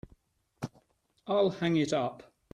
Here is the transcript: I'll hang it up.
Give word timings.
I'll 1.27 1.51
hang 1.51 1.77
it 1.77 1.93
up. 1.93 2.23